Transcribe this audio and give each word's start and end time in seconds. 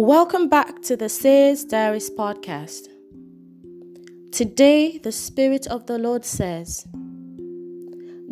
Welcome 0.00 0.48
back 0.48 0.80
to 0.82 0.96
the 0.96 1.08
Seer's 1.08 1.64
Diaries 1.64 2.08
podcast. 2.08 2.86
Today, 4.30 4.96
the 4.98 5.10
Spirit 5.10 5.66
of 5.66 5.86
the 5.86 5.98
Lord 5.98 6.24
says, 6.24 6.86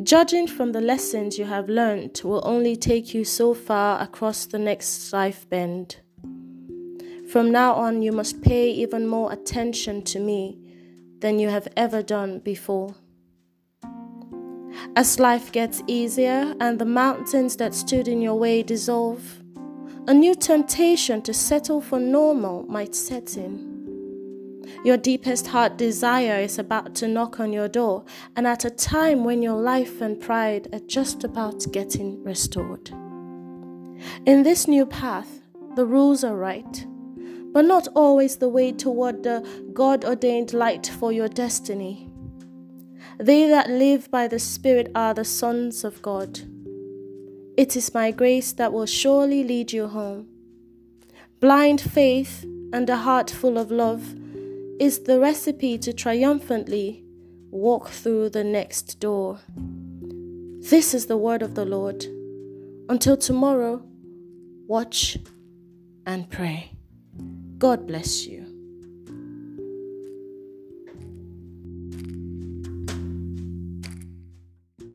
Judging 0.05 0.47
from 0.47 0.71
the 0.71 0.81
lessons 0.81 1.41
you 1.41 1.45
have 1.47 1.69
learned 1.69 2.21
will 2.23 2.41
only 2.45 2.77
take 2.77 3.13
you 3.15 3.25
so 3.25 3.53
far 3.53 4.01
across 4.01 4.47
the 4.47 4.61
next 4.61 5.13
life 5.13 5.51
bend. 5.51 5.97
From 7.33 7.51
now 7.51 7.75
on, 7.75 8.01
you 8.01 8.13
must 8.13 8.43
pay 8.43 8.71
even 8.71 9.09
more 9.09 9.33
attention 9.33 10.05
to 10.05 10.21
me 10.21 10.61
than 11.19 11.41
you 11.41 11.49
have 11.49 11.67
ever 11.77 12.01
done 12.01 12.39
before. 12.39 12.95
As 14.95 15.19
life 15.19 15.51
gets 15.51 15.83
easier 15.89 16.55
and 16.61 16.79
the 16.79 16.85
mountains 16.85 17.57
that 17.57 17.75
stood 17.75 18.07
in 18.07 18.23
your 18.23 18.37
way 18.37 18.63
dissolve, 18.63 19.43
a 20.09 20.15
new 20.15 20.37
temptation 20.37 21.21
to 21.23 21.35
settle 21.35 21.81
for 21.81 21.99
normal 21.99 22.65
might 22.69 22.95
set 22.95 23.37
in. 23.37 23.75
Your 24.85 24.97
deepest 24.97 25.49
heart 25.49 25.77
desire 25.77 26.39
is 26.39 26.61
about 26.61 26.95
to 26.97 27.09
knock 27.09 27.41
on 27.41 27.53
your 27.53 27.67
door, 27.67 28.05
and 28.37 28.47
at 28.47 28.65
a 28.65 28.71
time 28.71 29.25
when 29.25 29.43
your 29.43 29.61
life 29.61 30.01
and 30.01 30.21
pride 30.21 30.69
are 30.73 30.87
just 30.87 31.25
about 31.25 31.67
getting 31.73 32.23
restored. 32.23 32.91
In 34.27 34.45
this 34.45 34.69
new 34.69 34.87
path, 34.87 35.41
the 35.75 35.87
rules 35.87 36.23
are 36.23 36.37
right, 36.37 36.87
but 37.53 37.65
not 37.65 37.89
always 37.97 38.37
the 38.37 38.49
way 38.49 38.71
toward 38.71 39.25
the 39.25 39.45
God 39.73 40.05
ordained 40.05 40.53
light 40.53 40.87
for 40.87 41.11
your 41.11 41.29
destiny. 41.29 42.13
They 43.19 43.49
that 43.49 43.71
live 43.71 44.09
by 44.13 44.29
the 44.29 44.39
Spirit 44.39 44.93
are 44.95 45.15
the 45.15 45.25
sons 45.25 45.83
of 45.83 46.01
God. 46.01 46.41
It 47.57 47.75
is 47.75 47.95
my 47.95 48.11
grace 48.11 48.53
that 48.53 48.73
will 48.73 48.87
surely 48.87 49.43
lead 49.43 49.73
you 49.73 49.89
home. 49.89 50.29
Blind 51.41 51.81
faith 51.81 52.45
and 52.73 52.89
a 52.91 52.97
heart 52.97 53.31
full 53.31 53.57
of 53.57 53.71
love 53.71 54.15
is 54.79 55.01
the 55.05 55.19
recipe 55.19 55.79
to 55.79 55.93
triumphantly 55.93 57.03
walk 57.51 57.89
through 57.89 58.29
the 58.29 58.45
next 58.45 59.01
door. 59.01 59.41
This 60.69 60.93
is 60.93 61.07
the 61.07 61.17
word 61.17 61.41
of 61.41 61.55
the 61.55 61.65
Lord. 61.65 62.05
Until 62.89 63.17
tomorrow, 63.17 63.83
watch 64.67 65.17
and 66.05 66.29
pray. 66.29 66.73
God 67.59 67.87
bless 67.87 68.27
you. 68.27 68.46